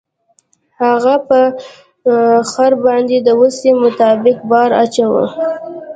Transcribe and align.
هغه 0.81 1.15
په 1.27 1.39
خر 2.51 2.71
باندې 2.85 3.17
د 3.21 3.29
وسې 3.41 3.71
مطابق 3.83 4.37
بار 4.49 4.69
اچاوه. 4.83 5.25